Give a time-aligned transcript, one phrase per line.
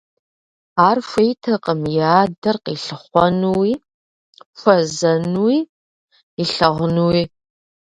[0.87, 3.73] Ар хуейтэкъым и адэр къилъыхъуэнуи,
[4.59, 5.57] хуэзэнуи,
[6.41, 7.23] илъэгъунуи.